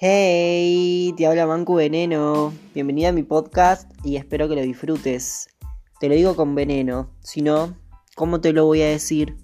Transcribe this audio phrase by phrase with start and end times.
[0.00, 2.54] Hey, te habla Mancu Veneno.
[2.72, 5.48] Bienvenida a mi podcast y espero que lo disfrutes.
[5.98, 7.76] Te lo digo con veneno, si no,
[8.14, 9.34] ¿cómo te lo voy a decir?